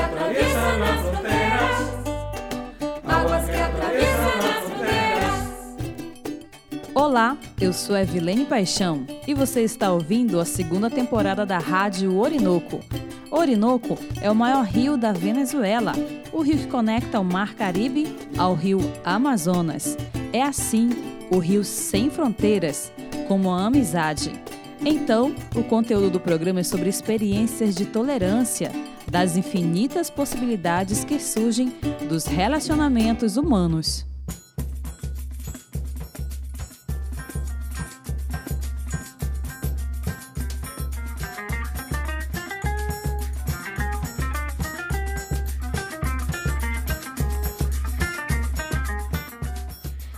atraviesan 0.00 0.80
las 0.80 1.00
fronteras, 1.00 1.90
aguas 3.06 3.44
que 3.46 3.56
atraviesan 3.56 4.38
las 4.38 4.64
fronteras. 4.64 5.30
Olá, 6.94 7.36
eu 7.60 7.72
sou 7.72 7.96
Evelene 7.96 8.44
Paixão 8.44 9.06
e 9.26 9.34
você 9.34 9.62
está 9.62 9.92
ouvindo 9.92 10.40
a 10.40 10.44
segunda 10.44 10.88
temporada 10.90 11.44
da 11.44 11.58
Rádio 11.58 12.18
Orinoco. 12.18 12.80
Orinoco 13.30 13.96
é 14.20 14.30
o 14.30 14.34
maior 14.34 14.64
rio 14.64 14.96
da 14.96 15.12
Venezuela, 15.12 15.92
o 16.32 16.42
rio 16.42 16.58
que 16.58 16.66
conecta 16.66 17.20
o 17.20 17.24
Mar 17.24 17.54
Caribe 17.54 18.16
ao 18.36 18.54
rio 18.54 18.80
Amazonas. 19.04 19.96
É 20.32 20.42
assim 20.42 20.90
o 21.30 21.38
rio 21.38 21.62
sem 21.62 22.10
fronteiras, 22.10 22.92
como 23.28 23.50
a 23.50 23.66
amizade. 23.66 24.32
Então, 24.84 25.34
o 25.54 25.62
conteúdo 25.62 26.10
do 26.10 26.18
programa 26.18 26.60
é 26.60 26.64
sobre 26.64 26.88
experiências 26.88 27.74
de 27.74 27.84
tolerância, 27.84 28.72
das 29.10 29.36
infinitas 29.36 30.08
possibilidades 30.08 31.04
que 31.04 31.18
surgem 31.18 31.72
dos 32.08 32.26
relacionamentos 32.26 33.36
humanos. 33.36 34.09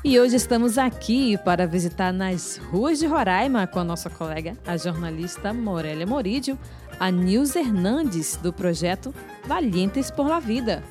E 0.04 0.18
hoje 0.18 0.34
estamos 0.34 0.78
aqui 0.78 1.38
para 1.38 1.64
visitar 1.64 2.12
nas 2.12 2.56
ruas 2.56 2.98
de 2.98 3.06
Roraima 3.06 3.68
com 3.68 3.78
a 3.78 3.84
nossa 3.84 4.10
colega, 4.10 4.56
a 4.66 4.76
jornalista 4.76 5.52
Morélia 5.52 6.04
Morídio, 6.04 6.58
a 6.98 7.08
Nils 7.08 7.54
Hernandes, 7.54 8.36
do 8.36 8.52
projeto 8.52 9.14
Valientes 9.46 10.10
por 10.10 10.26
la 10.26 10.40
Vida. 10.40 10.82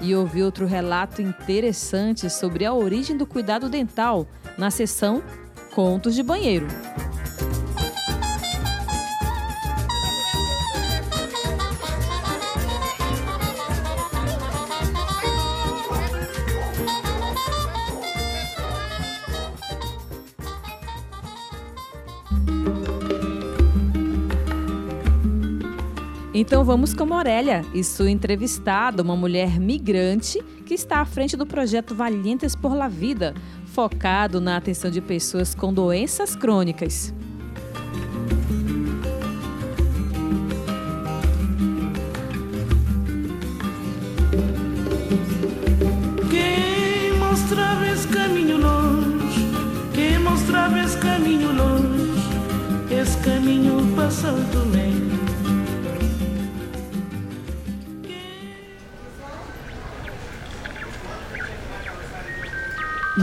E 0.00 0.14
ouvir 0.14 0.44
outro 0.44 0.64
relato 0.64 1.20
interessante 1.20 2.30
sobre 2.30 2.64
a 2.64 2.72
origem 2.72 3.16
do 3.16 3.26
cuidado 3.26 3.68
dental 3.68 4.28
na 4.56 4.70
sessão 4.70 5.20
Contos 5.74 6.14
de 6.14 6.22
Banheiro. 6.22 6.68
Então 26.42 26.64
vamos 26.64 26.92
com 26.92 27.06
Morélia 27.06 27.64
e 27.72 27.84
sua 27.84 28.10
entrevistada, 28.10 29.00
uma 29.00 29.14
mulher 29.14 29.60
migrante 29.60 30.42
que 30.66 30.74
está 30.74 30.98
à 30.98 31.04
frente 31.04 31.36
do 31.36 31.46
projeto 31.46 31.94
Valientes 31.94 32.56
por 32.56 32.74
la 32.74 32.88
Vida, 32.88 33.32
focado 33.66 34.40
na 34.40 34.56
atenção 34.56 34.90
de 34.90 35.00
pessoas 35.00 35.54
com 35.54 35.72
doenças 35.72 36.34
crônicas. 36.34 37.14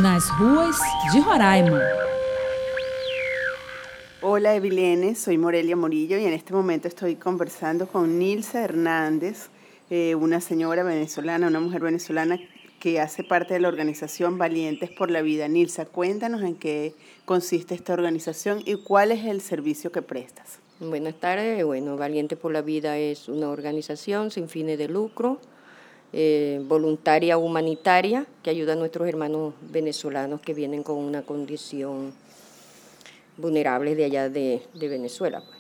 Nas 0.02 0.30
ruas 0.40 0.78
de 1.14 1.20
Roraima. 1.22 1.82
Hola 4.22 4.56
Evilene, 4.56 5.14
soy 5.16 5.38
Morelia 5.38 5.76
Morillo 5.76 6.18
y 6.18 6.24
en 6.24 6.32
este 6.32 6.54
momento 6.54 6.88
estoy 6.88 7.16
conversando 7.16 7.86
con 7.86 8.18
Nilsa 8.18 8.64
Hernández, 8.64 9.50
eh, 9.90 10.16
una 10.16 10.40
señora 10.40 10.84
venezolana, 10.84 11.48
una 11.48 11.60
mujer 11.60 11.82
venezolana 11.82 12.40
que 12.80 13.02
hace 13.02 13.26
parte 13.26 13.56
de 13.56 13.60
la 13.60 13.68
organización 13.68 14.38
Valientes 14.38 14.90
por 14.90 15.12
la 15.12 15.22
Vida. 15.22 15.50
Nilsa, 15.50 15.86
cuéntanos 15.86 16.44
en 16.44 16.56
qué 16.56 16.94
consiste 17.26 17.76
esta 17.76 17.92
organización 17.92 18.62
y 18.66 18.76
cuál 18.76 19.12
es 19.12 19.26
el 19.26 19.42
servicio 19.42 19.92
que 19.92 20.02
prestas. 20.02 20.60
Buenas 20.80 21.16
tardes. 21.16 21.66
Bueno, 21.66 21.98
Valientes 21.98 22.40
por 22.40 22.54
la 22.54 22.62
Vida 22.62 22.98
es 22.98 23.28
una 23.28 23.50
organización 23.50 24.32
sin 24.32 24.48
fines 24.48 24.78
de 24.78 24.88
lucro, 24.88 25.42
eh, 26.14 26.62
voluntaria 26.64 27.38
humanitaria, 27.38 28.26
que 28.44 28.50
ayuda 28.50 28.74
a 28.74 28.76
nuestros 28.76 29.08
hermanos 29.08 29.54
venezolanos 29.62 30.42
que 30.42 30.54
vienen 30.54 30.84
con 30.84 30.98
una 30.98 31.22
condición 31.22 32.14
vulnerable 33.38 33.96
de 33.96 34.06
allá 34.06 34.30
de, 34.30 34.62
de 34.74 34.88
Venezuela. 34.88 35.42
pues. 35.42 35.60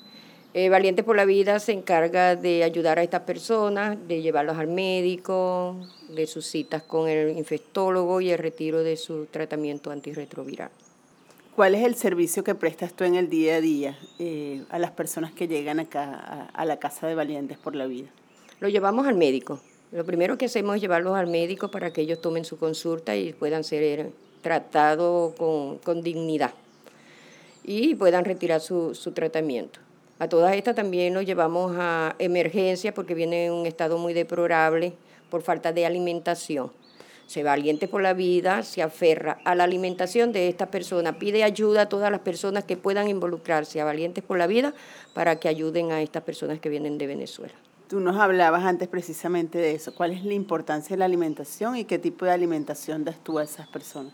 Eh, 0.55 0.69
Valientes 0.69 1.05
por 1.05 1.15
la 1.15 1.25
Vida 1.25 1.59
se 1.59 1.73
encarga 1.73 2.35
de 2.35 2.63
ayudar 2.63 2.97
a 2.97 3.03
estas 3.03 3.21
personas, 3.21 3.97
de 4.07 4.23
llevarlos 4.23 4.57
al 4.57 4.67
médico, 4.67 5.75
de 6.09 6.25
sus 6.25 6.47
citas 6.47 6.81
con 6.81 7.07
el 7.07 7.37
infectólogo 7.37 8.19
y 8.19 8.31
el 8.31 8.39
retiro 8.39 8.81
de 8.81 8.97
su 8.97 9.27
tratamiento 9.27 9.91
antirretroviral. 9.91 10.71
¿Cuál 11.55 11.75
es 11.75 11.83
el 11.83 11.93
servicio 11.93 12.43
que 12.43 12.55
prestas 12.55 12.93
tú 12.93 13.03
en 13.03 13.13
el 13.15 13.29
día 13.29 13.57
a 13.57 13.61
día 13.61 13.99
eh, 14.17 14.63
a 14.69 14.79
las 14.79 14.91
personas 14.91 15.31
que 15.33 15.47
llegan 15.47 15.79
acá 15.79 16.15
a, 16.15 16.45
a 16.45 16.65
la 16.65 16.79
Casa 16.79 17.05
de 17.05 17.13
Valientes 17.13 17.57
por 17.59 17.75
la 17.75 17.85
Vida? 17.85 18.09
Lo 18.59 18.69
llevamos 18.69 19.05
al 19.05 19.15
médico. 19.15 19.59
Lo 19.91 20.05
primero 20.05 20.37
que 20.37 20.45
hacemos 20.45 20.75
es 20.75 20.81
llevarlos 20.81 21.15
al 21.15 21.25
médico 21.25 21.71
para 21.71 21.91
que 21.91 22.01
ellos 22.01 22.21
tomen 22.21 22.45
su 22.45 22.57
consulta 22.57 23.15
y 23.15 23.33
puedan 23.33 23.63
ser 23.63 24.11
tratados 24.41 25.33
con, 25.35 25.79
con 25.79 26.03
dignidad 26.03 26.53
y 27.63 27.95
puedan 27.95 28.23
retirar 28.23 28.61
su, 28.61 28.93
su 28.93 29.13
tratamiento. 29.13 29.79
A 30.19 30.27
todas 30.27 30.55
estas 30.55 30.75
también 30.75 31.13
los 31.13 31.25
llevamos 31.25 31.75
a 31.77 32.15
emergencia 32.19 32.93
porque 32.93 33.15
vienen 33.15 33.47
en 33.47 33.53
un 33.53 33.65
estado 33.65 33.97
muy 33.97 34.13
deplorable 34.13 34.93
por 35.31 35.41
falta 35.41 35.73
de 35.73 35.85
alimentación. 35.85 36.71
Se 37.25 37.41
valiente 37.41 37.87
por 37.87 38.01
la 38.01 38.13
vida, 38.13 38.63
se 38.63 38.81
aferra 38.83 39.39
a 39.43 39.55
la 39.55 39.63
alimentación 39.63 40.31
de 40.31 40.49
esta 40.49 40.71
persona, 40.71 41.17
pide 41.17 41.43
ayuda 41.43 41.83
a 41.83 41.89
todas 41.89 42.11
las 42.11 42.21
personas 42.21 42.63
que 42.63 42.75
puedan 42.75 43.07
involucrarse 43.07 43.79
a 43.81 43.85
Valientes 43.85 44.23
por 44.23 44.37
la 44.37 44.47
Vida 44.47 44.73
para 45.13 45.39
que 45.39 45.47
ayuden 45.47 45.91
a 45.91 46.01
estas 46.01 46.23
personas 46.23 46.59
que 46.59 46.69
vienen 46.69 46.97
de 46.97 47.07
Venezuela. 47.07 47.53
Tú 47.89 47.99
nos 47.99 48.17
hablabas 48.17 48.65
antes 48.65 48.87
precisamente 48.87 49.57
de 49.57 49.73
eso. 49.73 49.95
¿Cuál 49.95 50.11
es 50.11 50.23
la 50.23 50.35
importancia 50.35 50.95
de 50.95 50.99
la 50.99 51.05
alimentación 51.05 51.75
y 51.75 51.85
qué 51.85 51.97
tipo 51.97 52.23
de 52.23 52.29
alimentación 52.29 53.03
das 53.03 53.17
tú 53.23 53.39
a 53.39 53.43
esas 53.43 53.67
personas? 53.67 54.13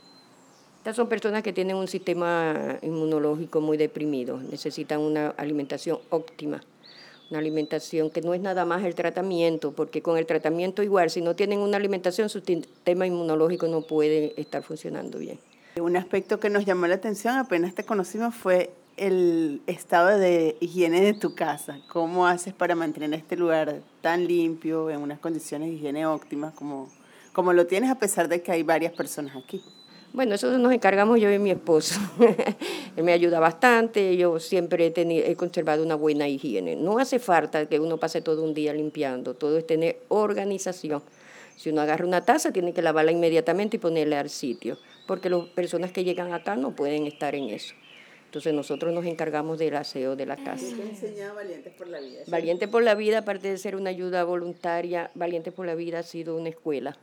Estas 0.77 0.95
son 0.95 1.09
personas 1.09 1.43
que 1.43 1.51
tienen 1.51 1.75
un 1.75 1.89
sistema 1.89 2.79
inmunológico 2.81 3.59
muy 3.59 3.75
deprimido, 3.75 4.39
necesitan 4.39 5.01
una 5.01 5.31
alimentación 5.31 5.99
óptima, 6.09 6.63
una 7.29 7.39
alimentación 7.39 8.11
que 8.11 8.21
no 8.21 8.33
es 8.33 8.39
nada 8.39 8.63
más 8.63 8.81
el 8.85 8.95
tratamiento, 8.95 9.73
porque 9.73 10.01
con 10.01 10.17
el 10.17 10.25
tratamiento 10.25 10.81
igual, 10.81 11.09
si 11.09 11.19
no 11.19 11.35
tienen 11.35 11.59
una 11.59 11.75
alimentación, 11.75 12.29
su 12.29 12.39
sistema 12.39 13.05
inmunológico 13.05 13.67
no 13.67 13.81
puede 13.81 14.39
estar 14.39 14.63
funcionando 14.63 15.19
bien. 15.19 15.37
Un 15.81 15.97
aspecto 15.97 16.39
que 16.39 16.49
nos 16.49 16.63
llamó 16.63 16.87
la 16.87 16.95
atención 16.95 17.35
apenas 17.35 17.75
te 17.75 17.83
conocimos 17.83 18.35
fue 18.35 18.69
el 18.97 19.61
estado 19.67 20.17
de 20.17 20.57
higiene 20.59 21.01
de 21.01 21.13
tu 21.13 21.35
casa. 21.35 21.79
¿Cómo 21.87 22.27
haces 22.27 22.53
para 22.53 22.75
mantener 22.75 23.13
este 23.13 23.35
lugar 23.35 23.81
tan 24.01 24.27
limpio, 24.27 24.89
en 24.89 25.01
unas 25.01 25.19
condiciones 25.19 25.69
de 25.69 25.75
higiene 25.75 26.05
óptimas 26.05 26.53
como, 26.53 26.89
como 27.33 27.53
lo 27.53 27.67
tienes 27.67 27.89
a 27.89 27.99
pesar 27.99 28.27
de 28.27 28.41
que 28.41 28.51
hay 28.51 28.63
varias 28.63 28.93
personas 28.93 29.35
aquí? 29.35 29.61
Bueno, 30.13 30.35
eso 30.35 30.57
nos 30.57 30.71
encargamos 30.71 31.19
yo 31.19 31.29
y 31.29 31.39
mi 31.39 31.51
esposo. 31.51 31.99
Él 32.95 33.03
me 33.03 33.11
ayuda 33.11 33.41
bastante, 33.41 34.15
yo 34.15 34.39
siempre 34.39 34.85
he, 34.85 34.91
tenido, 34.91 35.25
he 35.25 35.35
conservado 35.35 35.83
una 35.83 35.95
buena 35.95 36.29
higiene. 36.29 36.77
No 36.77 36.99
hace 36.99 37.19
falta 37.19 37.65
que 37.65 37.81
uno 37.81 37.97
pase 37.97 38.21
todo 38.21 38.41
un 38.41 38.53
día 38.53 38.73
limpiando, 38.73 39.33
todo 39.33 39.57
es 39.57 39.67
tener 39.67 39.99
organización. 40.07 41.03
Si 41.57 41.69
uno 41.69 41.81
agarra 41.81 42.05
una 42.05 42.23
taza, 42.23 42.53
tiene 42.53 42.73
que 42.73 42.81
lavarla 42.81 43.11
inmediatamente 43.11 43.75
y 43.75 43.79
ponerla 43.79 44.21
al 44.21 44.29
sitio, 44.29 44.77
porque 45.05 45.29
las 45.29 45.47
personas 45.47 45.91
que 45.91 46.05
llegan 46.05 46.33
acá 46.33 46.55
no 46.55 46.71
pueden 46.71 47.07
estar 47.07 47.35
en 47.35 47.49
eso. 47.49 47.75
Entonces 48.35 48.53
nosotros 48.53 48.93
nos 48.93 49.05
encargamos 49.05 49.57
del 49.59 49.77
aseo 49.77 50.17
de 50.17 50.25
la 50.25 50.35
casa. 50.35 50.65
¿Qué 50.75 50.81
enseña 50.81 51.31
Valientes 51.31 51.73
por 51.73 51.87
la 51.87 52.01
Vida? 52.01 52.19
Valiente 52.27 52.67
por 52.67 52.83
la 52.83 52.93
Vida, 52.93 53.19
aparte 53.19 53.49
de 53.49 53.57
ser 53.57 53.77
una 53.77 53.91
ayuda 53.91 54.25
voluntaria, 54.25 55.09
Valiente 55.15 55.53
por 55.53 55.65
la 55.65 55.73
Vida 55.73 55.99
ha 55.99 56.03
sido 56.03 56.35
una 56.35 56.49
escuela, 56.49 56.97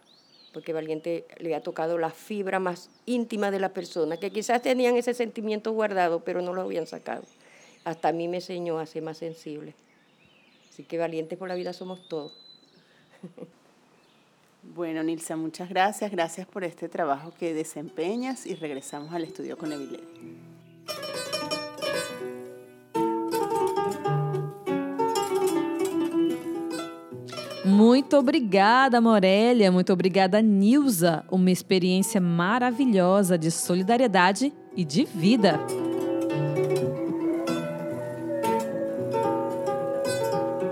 porque 0.53 0.75
Valiente 0.75 1.25
le 1.39 1.55
ha 1.55 1.63
tocado 1.63 1.97
la 1.97 2.11
fibra 2.11 2.59
más 2.59 2.91
íntima 3.07 3.51
de 3.51 3.61
la 3.61 3.71
persona, 3.71 4.19
que 4.19 4.31
quizás 4.31 4.61
tenían 4.61 4.95
ese 4.99 5.15
sentimiento 5.15 5.73
guardado, 5.73 6.21
pero 6.21 6.43
no 6.43 6.53
lo 6.53 6.61
habían 6.61 6.87
sacado. 6.87 7.23
Hasta 7.85 8.09
a 8.09 8.13
mí 8.13 8.29
me 8.29 8.37
enseñó 8.37 8.79
a 8.79 8.85
ser 8.85 9.03
más 9.03 9.17
sensible. 9.17 9.73
Así 10.69 10.85
que 10.85 10.99
Valiente 10.99 11.39
por 11.39 11.49
la 11.49 11.55
Vida 11.55 11.73
somos 11.73 12.07
todos. 12.11 12.37
Bueno, 14.65 15.03
Nilsa, 15.03 15.35
muchas 15.35 15.69
gracias. 15.69 16.13
Gracias 16.13 16.47
por 16.47 16.63
este 16.63 16.89
trabajo 16.89 17.33
que 17.37 17.53
desempeñas 17.53 18.47
y 18.47 18.55
regresamos 18.55 19.13
al 19.13 19.25
estudio 19.25 19.59
con 19.59 19.73
Evilene. 19.73 20.42
Muito 27.83 28.17
obrigada, 28.17 29.01
Morélia. 29.01 29.73
Muito 29.73 29.93
obrigada, 29.93 30.41
Nilza. 30.41 31.25
Uma 31.29 31.51
experiência 31.51 32.21
maravilhosa 32.21 33.37
de 33.37 33.51
solidariedade 33.51 34.53
e 34.77 34.85
de 34.85 35.05
vida. 35.05 35.59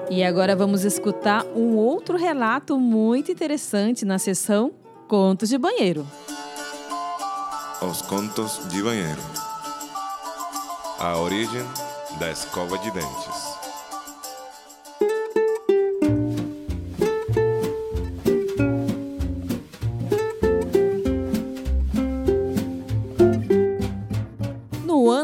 E 0.09 0.23
agora 0.23 0.55
vamos 0.55 0.85
escutar 0.85 1.45
um 1.47 1.75
outro 1.77 2.17
relato 2.17 2.79
muito 2.79 3.33
interessante 3.33 4.05
na 4.05 4.21
sessão 4.21 4.71
Contos 5.09 5.49
de 5.49 5.59
Banheiro. 5.59 6.07
Os 7.83 8.03
Contos 8.03 8.61
de 8.69 8.81
Banheiro 8.83 9.23
A 10.97 11.19
origem 11.19 11.65
da 12.21 12.31
escova 12.31 12.79
de 12.79 12.89
dentes. 12.93 13.60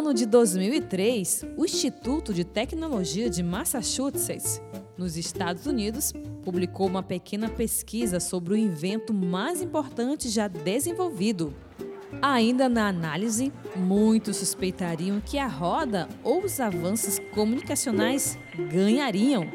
Ano 0.06 0.14
de 0.14 0.24
2003, 0.24 1.46
o 1.56 1.64
Instituto 1.64 2.32
de 2.32 2.44
Tecnologia 2.44 3.28
de 3.28 3.42
Massachusetts, 3.42 4.62
nos 4.96 5.16
Estados 5.16 5.66
Unidos, 5.66 6.12
publicou 6.44 6.86
uma 6.86 7.02
pequena 7.02 7.48
pesquisa 7.48 8.20
sobre 8.20 8.54
o 8.54 8.56
invento 8.56 9.12
mais 9.12 9.60
importante 9.60 10.28
já 10.28 10.46
desenvolvido. 10.46 11.52
Ainda 12.22 12.68
na 12.68 12.86
análise, 12.86 13.52
muitos 13.74 14.36
suspeitariam 14.36 15.20
que 15.20 15.38
a 15.38 15.48
roda 15.48 16.08
ou 16.22 16.44
os 16.44 16.60
avanços 16.60 17.18
comunicacionais 17.34 18.38
ganhariam. 18.72 19.50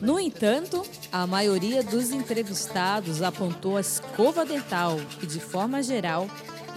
No 0.00 0.18
entanto, 0.18 0.84
a 1.12 1.26
maioria 1.26 1.82
dos 1.82 2.10
entrevistados 2.10 3.22
apontou 3.22 3.76
a 3.76 3.80
escova 3.80 4.44
dental 4.44 4.98
e, 5.22 5.26
de 5.26 5.40
forma 5.40 5.82
geral, 5.82 6.28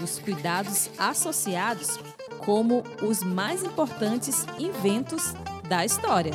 os 0.04 0.20
cuidados 0.20 0.90
associados 0.98 2.00
como 2.40 2.84
os 3.02 3.22
mais 3.22 3.64
importantes 3.64 4.46
inventos 4.58 5.34
da 5.68 5.86
história. 5.86 6.34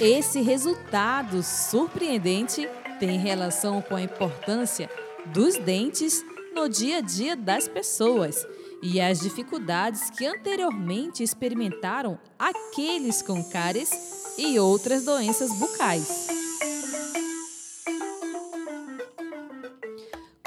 Esse 0.00 0.40
resultado 0.40 1.42
surpreendente 1.42 2.68
tem 2.98 3.18
relação 3.18 3.82
com 3.82 3.96
a 3.96 4.02
importância 4.02 4.90
dos 5.26 5.56
dentes 5.56 6.24
no 6.54 6.68
dia 6.68 6.98
a 6.98 7.00
dia 7.00 7.36
das 7.36 7.68
pessoas 7.68 8.46
e 8.82 9.00
as 9.00 9.20
dificuldades 9.20 10.10
que 10.10 10.26
anteriormente 10.26 11.22
experimentaram 11.22 12.18
aqueles 12.38 13.22
com 13.22 13.42
cáries 13.44 13.90
e 14.38 14.58
outras 14.58 15.04
doenças 15.04 15.52
bucais. 15.52 16.28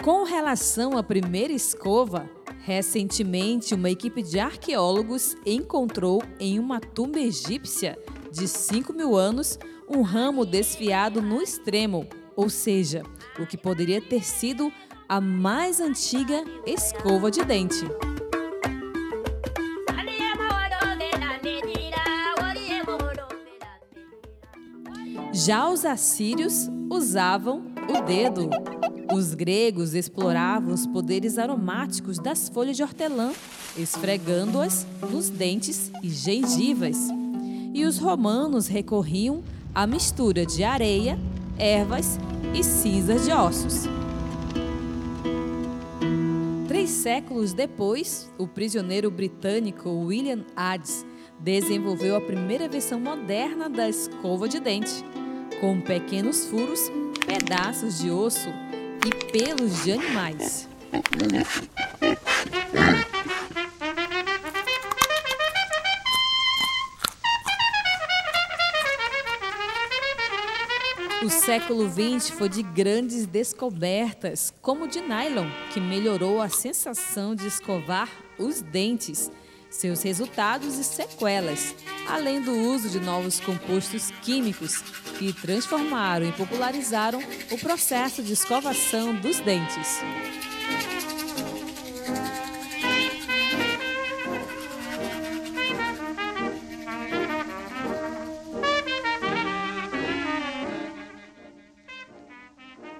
Com 0.03 0.23
relação 0.23 0.97
à 0.97 1.03
primeira 1.03 1.53
escova, 1.53 2.29
recentemente 2.63 3.73
uma 3.73 3.89
equipe 3.89 4.21
de 4.21 4.39
arqueólogos 4.39 5.35
encontrou 5.45 6.21
em 6.39 6.59
uma 6.59 6.79
tumba 6.79 7.19
egípcia 7.19 7.97
de 8.31 8.47
5 8.47 8.91
mil 8.91 9.15
anos 9.15 9.57
um 9.87 10.01
ramo 10.01 10.45
desfiado 10.45 11.21
no 11.21 11.41
extremo, 11.41 12.07
ou 12.35 12.49
seja, 12.49 13.03
o 13.39 13.45
que 13.45 13.57
poderia 13.57 14.01
ter 14.01 14.25
sido 14.25 14.71
a 15.07 15.21
mais 15.21 15.79
antiga 15.79 16.43
escova 16.65 17.29
de 17.29 17.43
dente. 17.45 17.85
Já 25.45 25.69
os 25.69 25.83
assírios 25.83 26.69
usavam 26.89 27.63
o 27.89 28.01
dedo. 28.01 28.49
Os 29.13 29.33
gregos 29.33 29.93
exploravam 29.93 30.73
os 30.73 30.87
poderes 30.87 31.37
aromáticos 31.37 32.17
das 32.17 32.47
folhas 32.47 32.77
de 32.77 32.83
hortelã, 32.83 33.33
esfregando-as 33.75 34.87
nos 35.11 35.29
dentes 35.29 35.91
e 36.01 36.09
gengivas. 36.09 36.95
E 37.73 37.83
os 37.83 37.97
romanos 37.97 38.67
recorriam 38.67 39.43
à 39.75 39.85
mistura 39.85 40.45
de 40.45 40.63
areia, 40.63 41.19
ervas 41.57 42.17
e 42.53 42.63
cinzas 42.63 43.25
de 43.25 43.33
ossos. 43.33 43.83
Três 46.69 46.89
séculos 46.89 47.51
depois, 47.51 48.31
o 48.37 48.47
prisioneiro 48.47 49.11
britânico 49.11 49.89
William 49.89 50.45
Adds 50.55 51.05
desenvolveu 51.37 52.15
a 52.15 52.21
primeira 52.21 52.69
versão 52.69 52.97
moderna 52.97 53.69
da 53.69 53.89
escova 53.89 54.47
de 54.47 54.61
dente, 54.61 55.03
com 55.59 55.79
pequenos 55.79 56.45
furos, 56.45 56.91
pedaços 57.25 57.99
de 57.99 58.09
osso 58.09 58.49
e 59.05 59.31
pelos 59.31 59.83
de 59.83 59.91
animais. 59.91 60.67
O 71.23 71.29
século 71.29 71.89
XX 71.89 72.31
foi 72.31 72.49
de 72.49 72.61
grandes 72.61 73.25
descobertas, 73.25 74.53
como 74.61 74.83
o 74.83 74.87
de 74.89 74.99
nylon, 74.99 75.49
que 75.71 75.79
melhorou 75.79 76.41
a 76.41 76.49
sensação 76.49 77.33
de 77.33 77.47
escovar 77.47 78.09
os 78.37 78.61
dentes, 78.61 79.31
seus 79.73 80.03
resultados 80.03 80.77
e 80.77 80.83
sequelas, 80.83 81.75
além 82.07 82.41
do 82.41 82.51
uso 82.51 82.89
de 82.89 82.99
novos 82.99 83.39
compostos 83.39 84.11
químicos 84.21 84.77
que 85.17 85.33
transformaram 85.33 86.27
e 86.27 86.31
popularizaram 86.31 87.19
o 87.51 87.57
processo 87.57 88.21
de 88.21 88.33
escovação 88.33 89.15
dos 89.15 89.39
dentes. 89.39 89.99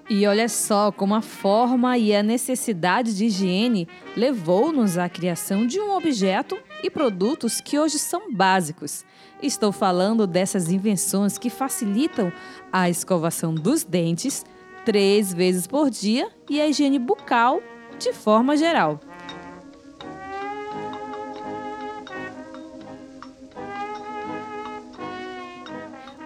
E 0.09 0.27
olha 0.27 0.49
só 0.49 0.91
como 0.91 1.15
a 1.15 1.21
forma 1.21 1.97
e 1.97 2.13
a 2.13 2.21
necessidade 2.21 3.15
de 3.15 3.25
higiene 3.25 3.87
levou-nos 4.17 4.97
à 4.97 5.07
criação 5.07 5.65
de 5.65 5.79
um 5.79 5.95
objeto 5.95 6.57
e 6.83 6.89
produtos 6.89 7.61
que 7.61 7.79
hoje 7.79 7.97
são 7.97 8.33
básicos. 8.33 9.05
Estou 9.41 9.71
falando 9.71 10.27
dessas 10.27 10.69
invenções 10.69 11.37
que 11.37 11.49
facilitam 11.49 12.33
a 12.71 12.89
escovação 12.89 13.55
dos 13.55 13.85
dentes 13.85 14.45
três 14.83 15.33
vezes 15.33 15.65
por 15.65 15.89
dia 15.89 16.29
e 16.49 16.59
a 16.59 16.67
higiene 16.67 16.99
bucal 16.99 17.61
de 17.97 18.11
forma 18.11 18.57
geral. 18.57 18.99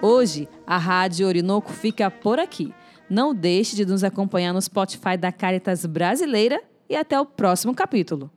Hoje, 0.01 0.47
a 0.65 0.77
Rádio 0.77 1.27
Orinoco 1.27 1.71
fica 1.71 2.09
por 2.09 2.39
aqui. 2.39 2.73
Não 3.09 3.33
deixe 3.33 3.75
de 3.75 3.85
nos 3.85 4.03
acompanhar 4.03 4.53
no 4.53 4.61
Spotify 4.61 5.15
da 5.17 5.31
Caritas 5.31 5.85
Brasileira 5.85 6.61
e 6.89 6.95
até 6.95 7.19
o 7.19 7.25
próximo 7.25 7.73
capítulo. 7.73 8.29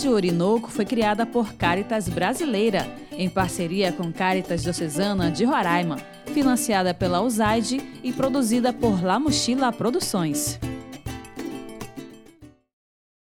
Rádio 0.00 0.14
Orinoco 0.14 0.70
foi 0.70 0.86
criada 0.86 1.26
por 1.26 1.52
Caritas 1.52 2.08
Brasileira, 2.08 2.88
em 3.12 3.28
parceria 3.28 3.92
com 3.92 4.10
Caritas 4.10 4.62
Diocesana 4.62 5.30
de 5.30 5.44
Roraima, 5.44 5.98
financiada 6.32 6.94
pela 6.94 7.20
USAID 7.20 8.00
e 8.02 8.10
produzida 8.10 8.72
por 8.72 9.04
La 9.04 9.20
Mochila 9.20 9.70
Produções. 9.70 10.58